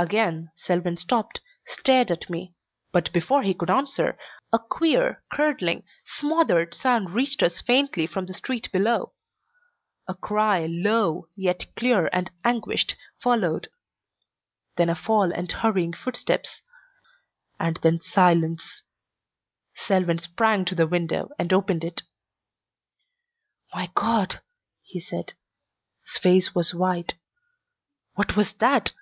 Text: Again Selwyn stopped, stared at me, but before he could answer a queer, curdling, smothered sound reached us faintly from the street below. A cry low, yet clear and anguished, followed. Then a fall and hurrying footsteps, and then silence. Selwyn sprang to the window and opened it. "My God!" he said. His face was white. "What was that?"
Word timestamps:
Again 0.00 0.52
Selwyn 0.54 0.96
stopped, 0.96 1.40
stared 1.66 2.12
at 2.12 2.30
me, 2.30 2.54
but 2.92 3.12
before 3.12 3.42
he 3.42 3.52
could 3.52 3.68
answer 3.68 4.16
a 4.52 4.60
queer, 4.60 5.24
curdling, 5.32 5.82
smothered 6.06 6.72
sound 6.72 7.10
reached 7.10 7.42
us 7.42 7.60
faintly 7.60 8.06
from 8.06 8.26
the 8.26 8.32
street 8.32 8.70
below. 8.70 9.12
A 10.06 10.14
cry 10.14 10.66
low, 10.70 11.26
yet 11.34 11.66
clear 11.74 12.08
and 12.12 12.30
anguished, 12.44 12.94
followed. 13.20 13.70
Then 14.76 14.88
a 14.88 14.94
fall 14.94 15.32
and 15.32 15.50
hurrying 15.50 15.94
footsteps, 15.94 16.62
and 17.58 17.78
then 17.78 18.00
silence. 18.00 18.84
Selwyn 19.74 20.20
sprang 20.20 20.64
to 20.66 20.76
the 20.76 20.86
window 20.86 21.30
and 21.40 21.52
opened 21.52 21.82
it. 21.82 22.02
"My 23.74 23.90
God!" 23.96 24.42
he 24.80 25.00
said. 25.00 25.32
His 26.04 26.18
face 26.22 26.54
was 26.54 26.72
white. 26.72 27.14
"What 28.14 28.36
was 28.36 28.52
that?" 28.58 28.92